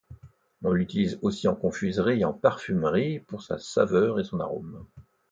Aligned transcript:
On 0.63 0.71
l'utilise 0.71 1.19
aussi 1.21 1.47
en 1.47 1.53
confiserie 1.55 2.21
et 2.21 2.25
en 2.25 2.33
parfumerie 2.33 3.19
pour 3.19 3.43
sa 3.43 3.59
saveur 3.59 4.19
et 4.19 4.23
son 4.23 4.39
arôme. 4.39 4.83